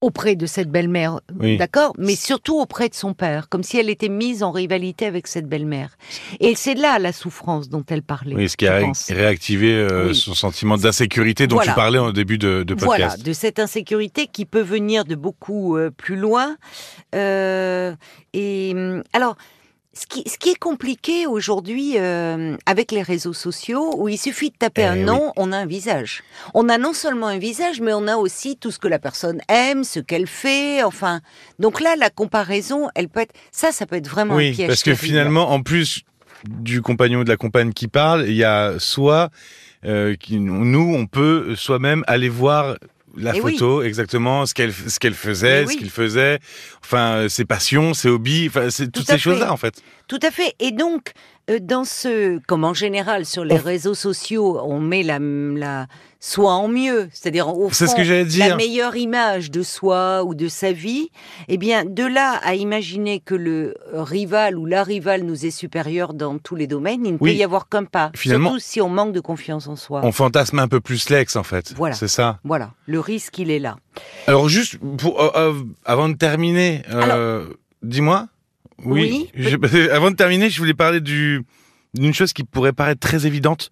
auprès 0.00 0.36
de 0.36 0.46
cette 0.46 0.70
belle-mère, 0.70 1.20
Oui. 1.40 1.56
d'accord, 1.56 1.92
mais 1.98 2.14
surtout 2.14 2.58
auprès 2.60 2.88
de 2.88 2.94
son 2.94 3.14
père, 3.14 3.48
comme 3.48 3.64
si 3.64 3.78
elle 3.78 3.90
était 3.90 4.08
mise 4.08 4.44
en 4.44 4.52
rivalité 4.52 5.06
avec 5.06 5.26
cette 5.26 5.48
belle-mère. 5.48 5.96
Et 6.38 6.54
c'est 6.54 6.74
là 6.74 6.98
la 7.00 7.12
souffrance 7.12 7.68
dont 7.68 7.82
elle 7.88 8.02
parlait. 8.02 8.36
Oui, 8.36 8.48
ce 8.48 8.56
qui 8.56 8.68
a 8.68 8.80
pense. 8.80 9.10
réactivé 9.10 9.72
euh, 9.74 10.08
Oui. 10.08 10.14
son 10.14 10.34
sentiment 10.34 10.76
d'insécurité 10.76 11.48
dont 11.48 11.56
Voilà. 11.56 11.72
tu 11.72 11.76
parlais 11.76 11.98
au 11.98 12.12
début 12.12 12.38
de, 12.38 12.62
de 12.62 12.74
Voilà, 12.74 13.06
podcast. 13.06 13.26
de 13.26 13.32
cette 13.32 13.58
insécurité 13.58 14.28
qui 14.28 14.44
peut 14.44 14.62
venir 14.62 15.04
de 15.04 15.16
beaucoup 15.16 15.76
euh, 15.76 15.90
plus 15.90 16.16
loin. 16.16 16.56
Euh, 17.14 17.94
et 18.34 18.72
hum, 18.74 19.02
alors, 19.12 19.36
ce 19.98 20.06
qui, 20.06 20.22
ce 20.28 20.38
qui 20.38 20.50
est 20.50 20.58
compliqué 20.58 21.26
aujourd'hui 21.26 21.94
euh, 21.96 22.56
avec 22.66 22.92
les 22.92 23.02
réseaux 23.02 23.32
sociaux, 23.32 23.94
où 23.96 24.08
il 24.08 24.18
suffit 24.18 24.50
de 24.50 24.56
taper 24.56 24.82
Eh 24.82 24.86
un 24.86 24.94
oui. 24.98 25.04
nom, 25.04 25.32
on 25.36 25.50
a 25.52 25.56
un 25.58 25.66
visage. 25.66 26.22
On 26.54 26.68
a 26.68 26.78
non 26.78 26.92
seulement 26.92 27.26
un 27.26 27.38
visage, 27.38 27.80
mais 27.80 27.92
on 27.92 28.06
a 28.06 28.16
aussi 28.16 28.56
tout 28.56 28.70
ce 28.70 28.78
que 28.78 28.88
la 28.88 28.98
personne 28.98 29.40
aime, 29.48 29.84
ce 29.84 30.00
qu'elle 30.00 30.26
fait. 30.26 30.82
Enfin, 30.82 31.20
donc 31.58 31.80
là, 31.80 31.96
la 31.96 32.10
comparaison, 32.10 32.88
elle 32.94 33.08
peut 33.08 33.20
être. 33.20 33.34
Ça, 33.50 33.72
ça 33.72 33.86
peut 33.86 33.96
être 33.96 34.08
vraiment 34.08 34.34
un 34.34 34.38
Oui, 34.38 34.52
piège. 34.52 34.68
parce 34.68 34.80
que 34.82 34.90
terrible. 34.90 35.06
finalement, 35.06 35.50
en 35.50 35.62
plus 35.62 36.02
du 36.48 36.82
compagnon 36.82 37.20
ou 37.20 37.24
de 37.24 37.28
la 37.30 37.36
compagne 37.36 37.72
qui 37.72 37.88
parle, 37.88 38.26
il 38.28 38.34
y 38.36 38.44
a 38.44 38.74
soit 38.78 39.30
euh, 39.84 40.14
qui, 40.14 40.38
nous, 40.38 40.94
on 40.94 41.06
peut 41.06 41.54
soi-même 41.56 42.04
aller 42.06 42.28
voir 42.28 42.76
la 43.18 43.36
Eh 43.36 43.40
oui. 43.40 43.52
photo, 43.54 43.82
exactement 43.82 44.46
ce 44.46 44.54
qu'elle 44.54 44.72
ce 44.72 44.98
qu'elle 44.98 45.14
faisait, 45.14 45.62
Eh 45.62 45.66
oui. 45.66 45.74
ce 45.74 45.78
qu'il 45.78 45.90
faisait, 45.90 46.38
enfin 46.84 47.28
ses 47.28 47.44
passions, 47.44 47.94
ses 47.94 48.08
hobbies, 48.08 48.46
enfin 48.48 48.70
c'est 48.70 48.90
toutes 48.90 49.06
ces 49.06 49.18
choses-là 49.18 49.52
en 49.52 49.56
fait. 49.56 49.80
Tout 50.06 50.20
à 50.22 50.30
fait. 50.30 50.54
Et 50.58 50.70
donc, 50.72 51.12
euh, 51.14 51.37
dans 51.60 51.84
ce, 51.84 52.38
comme 52.46 52.64
en 52.64 52.74
général 52.74 53.24
sur 53.24 53.44
les 53.44 53.56
réseaux 53.56 53.94
sociaux, 53.94 54.60
on 54.62 54.80
met 54.80 55.02
la, 55.02 55.18
la 55.18 55.86
soi 56.20 56.52
en 56.52 56.68
mieux, 56.68 57.08
c'est-à-dire 57.12 57.48
au 57.48 57.70
C'est 57.70 57.86
ce 57.86 57.92
fond, 57.92 58.02
que 58.02 58.38
la 58.38 58.56
meilleure 58.56 58.96
image 58.96 59.50
de 59.50 59.62
soi 59.62 60.24
ou 60.24 60.34
de 60.34 60.48
sa 60.48 60.72
vie. 60.72 61.10
Eh 61.48 61.56
bien, 61.56 61.84
de 61.84 62.04
là 62.04 62.40
à 62.42 62.54
imaginer 62.54 63.20
que 63.20 63.34
le 63.34 63.74
rival 63.92 64.58
ou 64.58 64.66
la 64.66 64.82
rivale 64.82 65.22
nous 65.22 65.46
est 65.46 65.50
supérieur 65.50 66.12
dans 66.14 66.38
tous 66.38 66.56
les 66.56 66.66
domaines, 66.66 67.06
il 67.06 67.12
ne 67.14 67.18
Oui. 67.20 67.32
peut 67.32 67.36
y 67.38 67.44
avoir 67.44 67.68
qu'un 67.68 67.84
pas. 67.84 68.10
Finalement- 68.16 68.50
Surtout 68.50 68.60
si 68.64 68.80
on 68.80 68.88
manque 68.88 69.12
de 69.12 69.20
confiance 69.20 69.68
en 69.68 69.76
soi. 69.76 70.00
On 70.04 70.12
fantasme 70.12 70.58
un 70.58 70.68
peu 70.68 70.80
plus 70.80 71.08
l'ex, 71.08 71.36
en 71.36 71.44
fait. 71.44 71.72
Voilà. 71.76 71.94
C'est 71.94 72.08
ça. 72.08 72.40
Voilà, 72.44 72.72
le 72.86 73.00
risque, 73.00 73.38
il 73.38 73.50
est 73.50 73.58
là. 73.60 73.76
Alors, 74.26 74.48
juste, 74.48 74.76
pour, 74.98 75.20
euh, 75.22 75.30
euh, 75.36 75.54
avant 75.84 76.08
de 76.08 76.14
terminer, 76.14 76.82
euh, 76.92 77.46
dis-moi. 77.82 78.26
Oui. 78.84 79.30
Je- 79.34 79.90
avant 79.90 80.10
de 80.10 80.16
terminer, 80.16 80.50
je 80.50 80.58
voulais 80.58 80.74
parler 80.74 81.00
du 81.00 81.42
d'une 81.94 82.12
chose 82.14 82.32
qui 82.32 82.44
pourrait 82.44 82.72
paraître 82.74 83.00
très 83.00 83.26
évidente. 83.26 83.70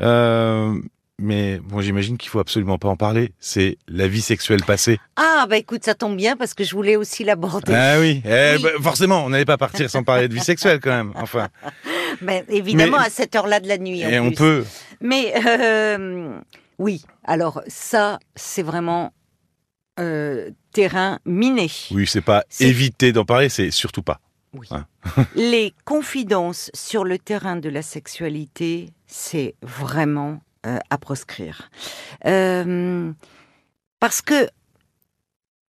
Euh, 0.00 0.72
mais 1.18 1.58
bon, 1.64 1.80
j'imagine 1.80 2.16
qu'il 2.16 2.30
faut 2.30 2.38
absolument 2.38 2.78
pas 2.78 2.88
en 2.88 2.96
parler. 2.96 3.32
C'est 3.40 3.76
la 3.88 4.06
vie 4.06 4.20
sexuelle 4.20 4.62
passée. 4.62 4.98
Ah, 5.16 5.46
bah 5.50 5.56
écoute, 5.56 5.82
ça 5.84 5.94
tombe 5.94 6.16
bien 6.16 6.36
parce 6.36 6.54
que 6.54 6.62
je 6.62 6.74
voulais 6.74 6.94
aussi 6.96 7.24
l'aborder. 7.24 7.72
Ah 7.74 7.98
oui. 7.98 8.22
Eh, 8.24 8.54
Oui. 8.56 8.62
bah, 8.62 8.70
forcément, 8.82 9.24
on 9.24 9.30
n'allait 9.30 9.44
pas 9.44 9.56
partir 9.58 9.90
sans 9.90 10.04
parler 10.04 10.28
de 10.28 10.34
vie 10.34 10.40
sexuelle 10.40 10.78
quand 10.80 10.90
même. 10.96 11.12
Enfin, 11.16 11.48
Ben, 12.22 12.44
évidemment, 12.48 12.98
Mais- 12.98 13.06
à 13.06 13.10
cette 13.10 13.34
heure-là 13.34 13.60
de 13.60 13.68
la 13.68 13.78
nuit. 13.78 14.04
en 14.06 14.08
et 14.08 14.20
on 14.20 14.30
peut. 14.30 14.64
Mais 15.00 15.34
euh, 15.46 16.38
oui, 16.78 17.02
alors 17.24 17.62
ça, 17.66 18.18
c'est 18.36 18.62
vraiment 18.62 19.12
euh, 19.98 20.50
terrain 20.72 21.18
miné. 21.26 21.70
Oui, 21.90 22.06
c'est 22.06 22.20
pas 22.22 22.44
éviter 22.60 23.12
d'en 23.12 23.24
parler, 23.24 23.48
c'est 23.48 23.70
surtout 23.70 24.02
pas. 24.02 24.20
Oui. 24.58 24.68
Les 25.34 25.74
confidences 25.84 26.70
sur 26.74 27.04
le 27.04 27.18
terrain 27.18 27.56
de 27.56 27.68
la 27.68 27.82
sexualité, 27.82 28.90
c'est 29.06 29.54
vraiment 29.62 30.40
euh, 30.66 30.78
à 30.90 30.98
proscrire. 30.98 31.70
Euh, 32.24 33.12
parce 34.00 34.22
que, 34.22 34.48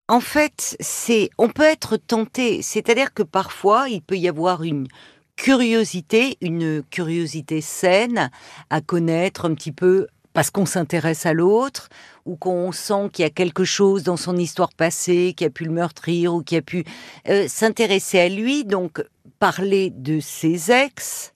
en 0.07 0.19
fait, 0.19 0.75
c'est, 0.79 1.29
on 1.37 1.49
peut 1.49 1.63
être 1.63 1.97
tenté. 1.97 2.61
C'est-à-dire 2.61 3.13
que 3.13 3.23
parfois, 3.23 3.87
il 3.89 4.01
peut 4.01 4.17
y 4.17 4.27
avoir 4.27 4.63
une 4.63 4.87
curiosité, 5.35 6.37
une 6.41 6.83
curiosité 6.83 7.61
saine 7.61 8.29
à 8.69 8.81
connaître 8.81 9.45
un 9.45 9.53
petit 9.53 9.71
peu 9.71 10.07
parce 10.33 10.49
qu'on 10.49 10.65
s'intéresse 10.65 11.25
à 11.25 11.33
l'autre 11.33 11.89
ou 12.25 12.35
qu'on 12.35 12.71
sent 12.71 13.09
qu'il 13.11 13.23
y 13.23 13.25
a 13.25 13.29
quelque 13.31 13.63
chose 13.63 14.03
dans 14.03 14.17
son 14.17 14.37
histoire 14.37 14.73
passée 14.73 15.33
qui 15.35 15.45
a 15.45 15.49
pu 15.49 15.65
le 15.65 15.71
meurtrir 15.71 16.33
ou 16.33 16.41
qui 16.43 16.55
a 16.55 16.61
pu 16.61 16.83
euh, 17.29 17.47
s'intéresser 17.47 18.19
à 18.19 18.29
lui, 18.29 18.63
donc 18.63 19.03
parler 19.39 19.89
de 19.89 20.19
ses 20.19 20.71
ex. 20.71 21.33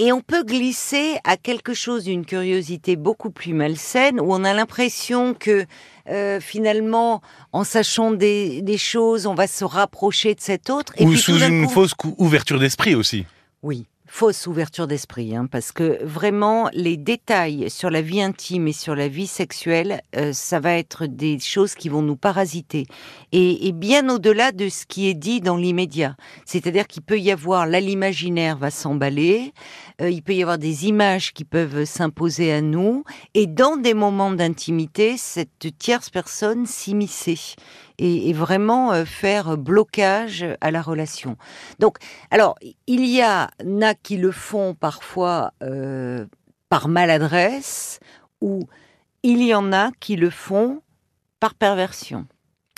Et 0.00 0.12
on 0.12 0.20
peut 0.20 0.44
glisser 0.44 1.16
à 1.24 1.36
quelque 1.36 1.74
chose 1.74 2.04
d'une 2.04 2.24
curiosité 2.24 2.94
beaucoup 2.94 3.30
plus 3.30 3.52
malsaine, 3.52 4.20
où 4.20 4.32
on 4.32 4.44
a 4.44 4.54
l'impression 4.54 5.34
que 5.34 5.64
euh, 6.08 6.38
finalement, 6.38 7.20
en 7.52 7.64
sachant 7.64 8.12
des, 8.12 8.62
des 8.62 8.78
choses, 8.78 9.26
on 9.26 9.34
va 9.34 9.48
se 9.48 9.64
rapprocher 9.64 10.36
de 10.36 10.40
cet 10.40 10.70
autre. 10.70 10.92
Et 10.98 11.04
Ou 11.04 11.10
puis 11.10 11.18
sous 11.18 11.40
une 11.42 11.66
coup- 11.66 11.72
fausse 11.72 11.94
ouverture 12.18 12.60
d'esprit 12.60 12.94
aussi. 12.94 13.26
oui, 13.64 13.86
fausse 14.08 14.46
ouverture 14.46 14.86
d'esprit, 14.86 15.36
hein, 15.36 15.46
parce 15.46 15.70
que 15.70 16.02
vraiment, 16.02 16.68
les 16.72 16.96
détails 16.96 17.70
sur 17.70 17.90
la 17.90 18.00
vie 18.00 18.22
intime 18.22 18.66
et 18.66 18.72
sur 18.72 18.96
la 18.96 19.06
vie 19.06 19.26
sexuelle, 19.26 20.00
euh, 20.16 20.32
ça 20.32 20.60
va 20.60 20.72
être 20.74 21.06
des 21.06 21.38
choses 21.38 21.74
qui 21.74 21.88
vont 21.88 22.02
nous 22.02 22.16
parasiter. 22.16 22.86
Et, 23.32 23.68
et 23.68 23.72
bien 23.72 24.08
au-delà 24.08 24.50
de 24.52 24.68
ce 24.68 24.86
qui 24.86 25.08
est 25.08 25.14
dit 25.14 25.40
dans 25.40 25.56
l'immédiat. 25.56 26.16
C'est-à-dire 26.46 26.86
qu'il 26.86 27.02
peut 27.02 27.20
y 27.20 27.30
avoir, 27.30 27.66
là, 27.66 27.80
l'imaginaire 27.80 28.56
va 28.56 28.70
s'emballer, 28.70 29.52
euh, 30.00 30.10
il 30.10 30.22
peut 30.22 30.34
y 30.34 30.42
avoir 30.42 30.58
des 30.58 30.86
images 30.86 31.32
qui 31.32 31.44
peuvent 31.44 31.84
s'imposer 31.84 32.52
à 32.52 32.62
nous, 32.62 33.04
et 33.34 33.46
dans 33.46 33.76
des 33.76 33.94
moments 33.94 34.32
d'intimité, 34.32 35.16
cette 35.16 35.78
tierce 35.78 36.08
personne 36.10 36.66
s'immiscer. 36.66 37.38
Et, 37.98 38.32
vraiment 38.32 38.92
euh, 38.92 39.04
faire 39.04 39.56
blocage 39.56 40.46
à 40.60 40.70
la 40.70 40.82
relation. 40.82 41.36
Donc, 41.80 41.98
alors, 42.30 42.54
il 42.86 43.04
y 43.04 43.20
a 43.22 43.50
na 43.64 43.94
qui 43.94 44.16
le 44.16 44.30
font 44.30 44.74
parfois 44.74 45.52
euh, 45.64 46.26
par 46.68 46.86
maladresse, 46.88 47.98
ou 48.40 48.68
il 49.24 49.42
y 49.42 49.52
en 49.52 49.72
a 49.72 49.90
qui 49.98 50.14
le 50.14 50.30
font 50.30 50.80
par 51.40 51.54
perversion. 51.54 52.26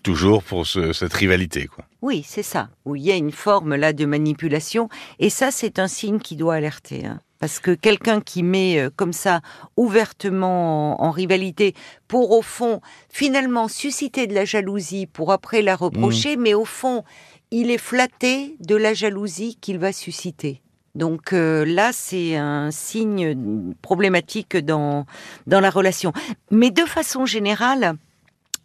Toujours 0.03 0.43
pour 0.43 0.67
ce- 0.67 0.93
cette 0.93 1.13
rivalité, 1.13 1.67
quoi. 1.67 1.85
Oui, 2.03 2.25
c'est 2.27 2.43
ça, 2.43 2.71
où 2.87 2.97
il 2.97 3.03
y 3.03 3.13
a 3.13 3.17
une 3.17 3.33
forme 3.33 3.75
là 3.77 3.93
de 3.93 4.07
manipulation, 4.07 4.89
et 5.19 5.29
ça 5.31 5.51
c'est 5.51 5.79
un 5.79 5.89
signe 5.89 6.19
qui 6.19 6.37
doit 6.37 6.55
alerter. 6.55 7.05
hein. 7.07 7.21
Parce 7.39 7.59
que 7.59 7.71
quelqu'un 7.75 8.21
qui 8.21 8.43
met 8.43 8.79
euh, 8.79 8.91
comme 8.95 9.13
ça 9.15 9.41
ouvertement 9.77 11.01
en, 11.03 11.07
en 11.07 11.11
rivalité 11.11 11.75
pour 12.09 12.33
au 12.33 12.43
fond 12.43 12.81
finalement 13.11 13.69
susciter 13.69 14.27
de 14.27 14.35
la 14.35 14.45
jalousie 14.45 15.07
pour 15.07 15.33
après 15.33 15.63
la 15.63 15.77
reprocher, 15.77 16.37
mais 16.37 16.55
au 16.55 16.65
fond 16.65 17.03
il 17.51 17.71
est 17.71 17.79
flatté 17.79 18.57
de 18.61 18.77
la 18.77 18.95
jalousie 18.95 19.57
qu'il 19.61 19.79
va 19.79 19.93
susciter. 19.93 20.63
Donc 20.95 21.33
euh, 21.33 21.65
là, 21.65 21.91
c'est 21.93 22.37
un 22.37 22.71
signe 22.71 23.75
problématique 23.81 24.57
dans, 24.57 25.07
dans 25.47 25.61
la 25.61 25.71
relation. 25.71 26.13
Mais 26.51 26.71
de 26.71 26.83
façon 26.83 27.27
générale, 27.27 27.95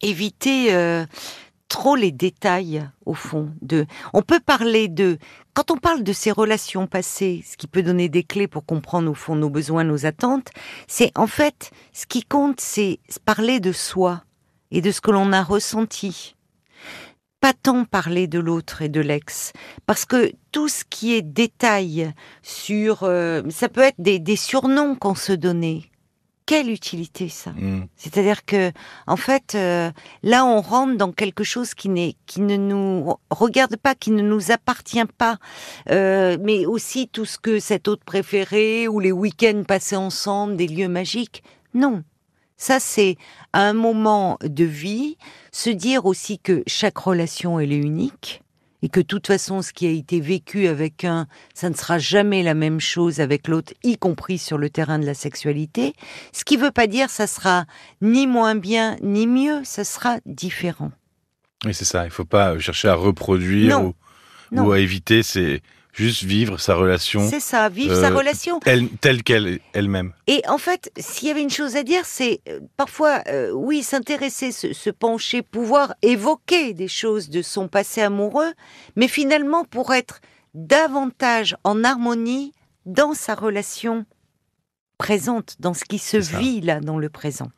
éviter 0.01 0.73
euh, 0.73 1.05
trop 1.67 1.95
les 1.95 2.11
détails, 2.11 2.87
au 3.05 3.13
fond. 3.13 3.51
De, 3.61 3.85
on 4.13 4.21
peut 4.21 4.39
parler 4.39 4.87
de... 4.87 5.17
Quand 5.53 5.71
on 5.71 5.77
parle 5.77 6.03
de 6.03 6.13
ces 6.13 6.31
relations 6.31 6.87
passées, 6.87 7.43
ce 7.49 7.57
qui 7.57 7.67
peut 7.67 7.83
donner 7.83 8.09
des 8.09 8.23
clés 8.23 8.47
pour 8.47 8.65
comprendre, 8.65 9.09
au 9.09 9.13
fond, 9.13 9.35
nos 9.35 9.49
besoins, 9.49 9.83
nos 9.83 10.05
attentes, 10.05 10.49
c'est 10.87 11.11
en 11.17 11.27
fait, 11.27 11.71
ce 11.93 12.05
qui 12.05 12.23
compte, 12.23 12.59
c'est 12.59 12.99
parler 13.25 13.59
de 13.59 13.71
soi 13.71 14.23
et 14.71 14.81
de 14.81 14.91
ce 14.91 15.01
que 15.01 15.11
l'on 15.11 15.31
a 15.31 15.43
ressenti 15.43 16.35
pas 17.45 17.53
tant 17.53 17.85
parler 17.85 18.25
de 18.25 18.39
l'autre 18.39 18.81
et 18.81 18.89
de 18.89 19.01
l'ex, 19.01 19.53
parce 19.85 20.05
que 20.05 20.31
tout 20.51 20.67
ce 20.67 20.83
qui 20.83 21.13
est 21.13 21.21
détail 21.21 22.11
sur, 22.41 23.03
euh, 23.03 23.43
ça 23.51 23.69
peut 23.69 23.81
être 23.81 23.99
des, 23.99 24.17
des 24.17 24.35
surnoms 24.35 24.95
qu'on 24.95 25.13
se 25.13 25.31
donnait. 25.31 25.83
Quelle 26.45 26.69
utilité 26.69 27.27
ça? 27.27 27.51
Mm. 27.51 27.87
C'est-à-dire 27.95 28.45
que, 28.45 28.71
en 29.07 29.17
fait, 29.17 29.55
euh, 29.55 29.89
là, 30.21 30.45
on 30.45 30.61
rentre 30.61 30.95
dans 30.95 31.11
quelque 31.11 31.43
chose 31.43 31.73
qui 31.73 31.89
n'est, 31.89 32.15
qui 32.27 32.41
ne 32.41 32.55
nous 32.55 33.15
regarde 33.31 33.77
pas, 33.77 33.95
qui 33.95 34.11
ne 34.11 34.21
nous 34.21 34.51
appartient 34.51 35.05
pas, 35.17 35.39
Euh, 35.91 36.37
mais 36.41 36.65
aussi 36.65 37.07
tout 37.07 37.25
ce 37.25 37.37
que 37.37 37.59
cet 37.59 37.87
autre 37.87 38.03
préféré 38.03 38.87
ou 38.87 38.99
les 38.99 39.11
week-ends 39.11 39.63
passés 39.67 39.95
ensemble, 39.95 40.55
des 40.55 40.67
lieux 40.67 40.87
magiques. 40.87 41.43
Non, 41.73 42.03
ça 42.57 42.79
c'est 42.79 43.17
à 43.53 43.61
un 43.61 43.73
moment 43.73 44.37
de 44.41 44.63
vie. 44.63 45.17
Se 45.51 45.69
dire 45.69 46.05
aussi 46.05 46.39
que 46.39 46.63
chaque 46.67 46.97
relation 46.97 47.59
elle 47.59 47.71
est 47.71 47.77
unique 47.77 48.41
et 48.85 48.87
que 48.89 48.99
de 48.99 49.05
toute 49.07 49.25
façon 49.25 49.63
ce 49.63 49.73
qui 49.73 49.87
a 49.87 49.89
été 49.89 50.19
vécu 50.19 50.67
avec 50.67 51.05
un, 51.05 51.25
ça 51.55 51.71
ne 51.71 51.73
sera 51.73 51.97
jamais 51.97 52.43
la 52.43 52.53
même 52.53 52.79
chose 52.79 53.19
avec 53.19 53.47
l'autre, 53.47 53.73
y 53.83 53.97
compris 53.97 54.37
sur 54.37 54.59
le 54.59 54.69
terrain 54.69 54.99
de 54.99 55.07
la 55.07 55.15
sexualité. 55.15 55.93
Ce 56.33 56.45
qui 56.45 56.55
veut 56.55 56.69
pas 56.69 56.85
dire 56.85 57.09
ça 57.09 57.25
sera 57.25 57.65
ni 58.03 58.27
moins 58.27 58.53
bien 58.53 58.95
ni 59.01 59.25
mieux, 59.25 59.61
ça 59.63 59.83
sera 59.83 60.19
différent. 60.27 60.91
Oui, 61.65 61.73
c'est 61.73 61.83
ça. 61.83 62.05
Il 62.05 62.11
faut 62.11 62.25
pas 62.25 62.59
chercher 62.59 62.87
à 62.89 62.93
reproduire 62.93 63.79
Non. 63.79 63.87
ou, 63.87 64.55
Non. 64.55 64.65
ou 64.67 64.71
à 64.71 64.79
éviter. 64.79 65.23
C'est 65.23 65.63
juste 65.95 66.23
vivre 66.23 66.59
sa 66.59 66.75
relation 66.75 67.27
C'est 67.29 67.39
ça, 67.39 67.69
vivre 67.69 67.95
sa 67.95 68.11
euh, 68.11 68.15
relation. 68.15 68.59
elle- 68.65 68.89
telle 69.01 69.23
qu'elle 69.23 69.47
est 69.47 69.61
elle-même. 69.73 70.13
Et 70.27 70.41
en 70.47 70.57
fait, 70.57 70.91
s'il 70.97 71.27
y 71.27 71.31
avait 71.31 71.41
une 71.41 71.49
chose 71.49 71.75
à 71.75 71.83
dire, 71.83 72.05
c'est 72.05 72.41
euh, 72.49 72.59
parfois, 72.77 73.21
euh, 73.27 73.51
oui, 73.51 73.81
s'intéresser, 73.81 74.51
se, 74.51 74.73
se 74.73 74.89
pencher, 74.89 75.41
pouvoir 75.41 75.95
évoquer 76.01 76.73
des 76.73 76.87
choses 76.89 77.29
de 77.29 77.41
son 77.41 77.67
passé 77.67 78.01
amoureux, 78.01 78.51
mais 78.95 79.07
finalement 79.07 79.63
pour 79.63 79.93
être 79.93 80.19
davantage 80.53 81.55
en 81.63 81.83
harmonie 81.83 82.53
dans 82.85 83.13
sa 83.13 83.33
relation 83.35 84.05
présente, 84.97 85.55
dans 85.59 85.73
ce 85.73 85.83
qui 85.85 85.97
se 85.99 86.17
vit 86.17 86.61
là 86.61 86.79
dans 86.79 86.97
le 86.97 87.09
présent. 87.09 87.49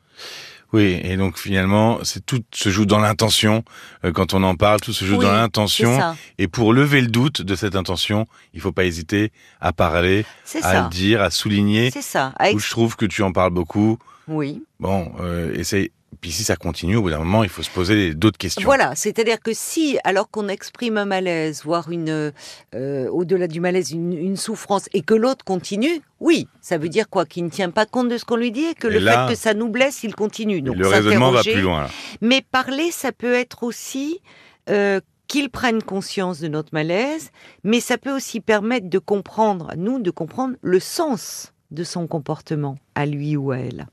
Oui, 0.74 1.00
et 1.02 1.16
donc 1.16 1.38
finalement, 1.38 1.98
c'est 2.02 2.24
tout 2.26 2.42
se 2.52 2.68
joue 2.68 2.84
dans 2.84 2.98
l'intention. 2.98 3.64
Euh, 4.04 4.12
quand 4.12 4.34
on 4.34 4.42
en 4.42 4.54
parle, 4.54 4.80
tout 4.80 4.92
se 4.92 5.04
joue 5.06 5.16
Oui, 5.16 5.24
dans 5.24 5.32
l'intention. 5.32 5.98
Et 6.36 6.46
pour 6.46 6.74
lever 6.74 7.00
le 7.00 7.06
doute 7.08 7.40
de 7.40 7.54
cette 7.54 7.74
intention, 7.74 8.26
il 8.52 8.60
faut 8.60 8.72
pas 8.72 8.84
hésiter 8.84 9.32
à 9.62 9.72
parler, 9.72 10.26
c'est 10.44 10.58
à 10.64 10.72
ça, 10.72 10.82
le 10.82 10.88
dire, 10.90 11.22
à 11.22 11.30
souligner. 11.30 11.90
c'est 11.90 12.02
ça. 12.02 12.32
À 12.38 12.48
Où 12.50 12.56
ex- 12.56 12.64
je 12.66 12.70
trouve 12.70 12.96
que 12.96 13.06
tu 13.06 13.22
en 13.22 13.32
parles 13.32 13.52
beaucoup. 13.52 13.98
Oui. 14.26 14.62
Bon, 14.78 15.10
euh, 15.20 15.54
essaye. 15.54 15.90
Puis 16.20 16.32
si 16.32 16.42
ça 16.44 16.56
continue, 16.56 16.96
au 16.96 17.02
bout 17.02 17.10
d'un 17.10 17.18
moment, 17.18 17.42
il 17.44 17.48
faut 17.48 17.62
se 17.62 17.70
poser 17.70 18.14
d'autres 18.14 18.38
questions. 18.38 18.64
Voilà, 18.64 18.94
c'est-à-dire 18.96 19.38
que 19.40 19.52
si, 19.54 19.98
alors 20.04 20.30
qu'on 20.30 20.48
exprime 20.48 20.96
un 20.96 21.04
malaise, 21.04 21.62
voire 21.64 21.90
une, 21.90 22.32
euh, 22.74 23.08
au-delà 23.10 23.46
du 23.46 23.60
malaise, 23.60 23.92
une, 23.92 24.12
une 24.12 24.36
souffrance, 24.36 24.88
et 24.92 25.02
que 25.02 25.14
l'autre 25.14 25.44
continue, 25.44 26.00
oui, 26.20 26.48
ça 26.60 26.78
veut 26.78 26.88
dire 26.88 27.08
quoi? 27.08 27.24
Qu'il 27.24 27.44
ne 27.44 27.50
tient 27.50 27.70
pas 27.70 27.86
compte 27.86 28.08
de 28.08 28.18
ce 28.18 28.24
qu'on 28.24 28.36
lui 28.36 28.50
dit 28.52 28.64
et 28.64 28.74
que 28.74 28.88
Et 28.88 28.94
le 28.94 28.98
là- 28.98 29.26
fait 29.28 29.34
que 29.34 29.38
ça 29.38 29.54
nous 29.54 29.68
blesse, 29.68 30.02
il 30.02 30.14
continue. 30.14 30.56
Et 30.56 30.60
Donc 30.62 30.76
le 30.76 30.86
raisonnement 30.88 31.30
va 31.30 31.42
plus 31.42 31.60
loin. 31.60 31.82
là. 31.82 31.88
Mais 32.20 32.42
parler, 32.42 32.90
ça 32.90 33.12
peut 33.12 33.34
être 33.34 33.62
aussi 33.62 34.20
euh, 34.68 35.00
qu'ils 35.28 35.50
prennent 35.50 35.82
conscience 35.82 36.40
de 36.40 36.48
notre 36.48 36.70
malaise, 36.72 37.30
mais 37.62 37.80
ça 37.80 37.98
peut 37.98 38.14
aussi 38.14 38.40
permettre 38.40 38.88
de 38.88 38.98
comprendre, 38.98 39.72
nous, 39.76 39.98
de 40.00 40.10
comprendre 40.10 40.56
le 40.62 40.80
sens 40.80 41.52
de 41.70 41.84
son 41.84 42.06
comportement, 42.06 42.76
à 42.94 43.04
lui 43.06 43.36
ou 43.36 43.50
à 43.52 43.58
elle. 43.58 43.86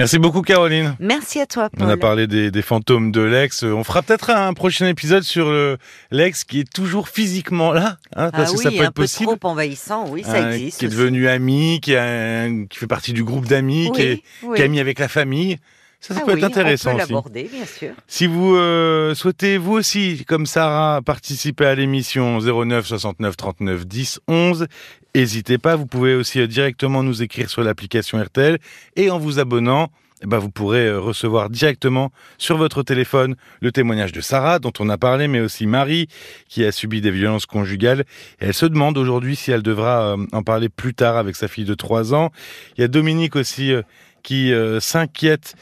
Merci 0.00 0.18
beaucoup 0.18 0.40
Caroline. 0.40 0.96
Merci 0.98 1.40
à 1.40 1.46
toi 1.46 1.68
Paul. 1.68 1.86
On 1.86 1.90
a 1.90 1.98
parlé 1.98 2.26
des, 2.26 2.50
des 2.50 2.62
fantômes 2.62 3.12
de 3.12 3.20
l'ex. 3.20 3.64
On 3.64 3.84
fera 3.84 4.00
peut-être 4.00 4.30
un 4.30 4.54
prochain 4.54 4.86
épisode 4.86 5.24
sur 5.24 5.50
le- 5.50 5.76
l'ex 6.10 6.44
qui 6.44 6.60
est 6.60 6.72
toujours 6.72 7.10
physiquement 7.10 7.70
là, 7.70 7.98
hein, 8.16 8.30
parce 8.30 8.48
ah 8.48 8.52
que 8.54 8.58
oui, 8.58 8.64
ça 8.64 8.70
peut 8.70 8.78
un 8.80 8.84
être 8.84 8.92
peu 8.94 9.02
possible. 9.02 9.36
trop 9.36 9.50
envahissant, 9.50 10.06
oui, 10.08 10.22
ça 10.22 10.36
Hein, 10.42 10.52
existe. 10.52 10.78
qui 10.78 10.86
est 10.86 10.88
aussi. 10.88 10.96
devenu 10.96 11.28
ami, 11.28 11.80
qui, 11.82 11.94
a 11.96 12.48
qui 12.70 12.78
fait 12.78 12.86
partie 12.86 13.12
du 13.12 13.24
groupe 13.24 13.44
d'amis, 13.44 13.90
qui, 13.94 14.22
oui. 14.42 14.56
qui 14.56 14.62
est 14.62 14.64
ami 14.64 14.80
avec 14.80 14.98
la 14.98 15.08
famille. 15.08 15.58
Ça, 16.00 16.14
ça 16.14 16.20
Ah 16.22 16.26
peut 16.26 16.32
oui, 16.32 16.38
être 16.38 16.44
intéressant 16.44 16.92
on 16.92 16.96
peut 16.96 17.02
aussi. 17.02 17.12
l'aborder, 17.12 17.42
bien 17.44 17.66
sûr. 17.66 17.90
Si 18.06 18.26
vous 18.26 18.56
euh, 18.56 19.14
souhaitez 19.14 19.58
vous 19.58 19.72
aussi, 19.72 20.24
comme 20.26 20.46
Sarah, 20.46 21.02
participer 21.04 21.66
à 21.66 21.74
l'émission 21.74 22.38
09 22.40 22.86
69 22.86 23.36
39 23.36 23.86
10 23.86 24.20
11, 24.26 24.66
n'hésitez 25.14 25.58
pas. 25.58 25.76
Vous 25.76 25.86
pouvez 25.86 26.14
aussi 26.14 26.40
euh, 26.40 26.46
directement 26.46 27.02
nous 27.02 27.22
écrire 27.22 27.50
sur 27.50 27.62
l'application 27.62 28.18
RTL 28.22 28.58
et 28.96 29.10
en 29.10 29.18
vous 29.18 29.38
abonnant. 29.40 29.88
eh 30.22 30.26
ben, 30.26 30.38
vous 30.38 30.50
pourrez 30.50 30.86
euh, 30.86 31.00
recevoir 31.00 31.50
directement 31.50 32.10
sur 32.38 32.56
votre 32.56 32.82
téléphone 32.82 33.36
le 33.60 33.70
témoignage 33.70 34.12
de 34.12 34.20
Sarah, 34.22 34.58
dont 34.58 34.72
on 34.78 34.88
a 34.88 34.96
parlé, 34.96 35.28
mais 35.28 35.40
aussi 35.40 35.66
Marie, 35.66 36.08
qui 36.48 36.64
a 36.64 36.72
subi 36.72 37.02
des 37.02 37.10
violences 37.10 37.44
conjugales. 37.46 38.04
Et 38.40 38.46
elle 38.46 38.54
se 38.54 38.64
demande 38.66 38.96
aujourd'hui 38.96 39.36
si 39.36 39.50
elle 39.50 39.62
devra 39.62 40.14
euh, 40.14 40.26
en 40.32 40.42
parler 40.42 40.70
plus 40.70 40.94
tard 40.94 41.16
avec 41.18 41.36
sa 41.36 41.46
fille 41.46 41.66
de 41.66 41.74
3 41.74 42.14
ans. 42.14 42.30
Il 42.78 42.80
y 42.80 42.84
a 42.84 42.88
Dominique 42.88 43.36
aussi 43.36 43.72
qui 44.22 44.52
euh, 44.52 44.80
s'inquiète 44.80 45.54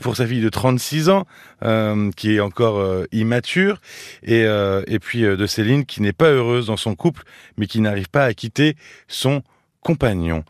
pour 0.00 0.16
sa 0.16 0.26
fille 0.26 0.40
de 0.40 0.48
36 0.48 1.08
ans, 1.08 1.26
euh, 1.64 2.10
qui 2.16 2.36
est 2.36 2.40
encore 2.40 2.78
euh, 2.78 3.06
immature, 3.12 3.80
et, 4.22 4.44
et 4.86 4.98
puis 4.98 5.22
de 5.22 5.46
Céline 5.46 5.84
qui 5.84 6.02
n'est 6.02 6.12
pas 6.12 6.30
heureuse 6.30 6.66
dans 6.66 6.76
son 6.76 6.94
couple, 6.94 7.22
mais 7.56 7.66
qui 7.66 7.80
n'arrive 7.80 8.08
pas 8.08 8.24
à 8.24 8.34
quitter 8.34 8.76
son 9.08 9.42
compagnon. 9.80 10.44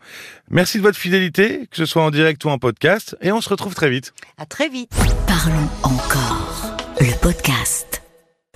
Merci 0.49 0.77
de 0.77 0.83
votre 0.83 0.97
fidélité, 0.97 1.67
que 1.69 1.77
ce 1.77 1.85
soit 1.85 2.03
en 2.03 2.11
direct 2.11 2.43
ou 2.45 2.49
en 2.49 2.57
podcast, 2.57 3.15
et 3.21 3.31
on 3.31 3.41
se 3.41 3.49
retrouve 3.49 3.75
très 3.75 3.89
vite. 3.89 4.13
À 4.37 4.45
très 4.45 4.69
vite. 4.69 4.91
Parlons 5.27 5.69
encore. 5.83 6.77
Le 6.99 7.17
podcast. 7.21 7.88